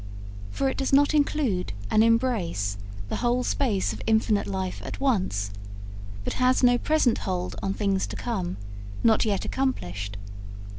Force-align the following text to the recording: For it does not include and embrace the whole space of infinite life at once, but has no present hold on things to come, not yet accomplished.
For 0.49 0.67
it 0.67 0.77
does 0.77 0.91
not 0.91 1.13
include 1.13 1.73
and 1.91 2.03
embrace 2.03 2.75
the 3.09 3.17
whole 3.17 3.43
space 3.43 3.93
of 3.93 4.01
infinite 4.07 4.47
life 4.47 4.81
at 4.83 4.99
once, 4.99 5.51
but 6.23 6.33
has 6.41 6.63
no 6.63 6.79
present 6.79 7.19
hold 7.19 7.55
on 7.61 7.75
things 7.75 8.07
to 8.07 8.15
come, 8.15 8.57
not 9.03 9.25
yet 9.25 9.45
accomplished. 9.45 10.17